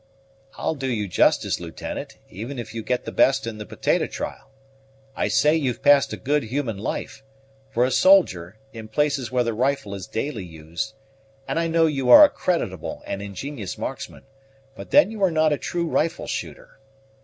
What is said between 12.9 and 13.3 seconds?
and